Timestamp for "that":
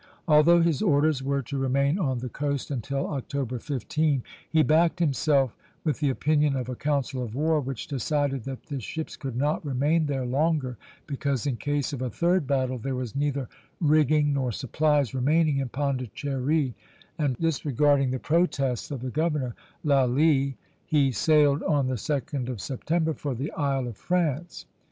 8.45-8.63